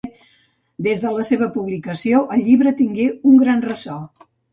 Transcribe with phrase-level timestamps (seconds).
[0.85, 3.99] Des de la seva publicació, el llibre tingué un gran ressò.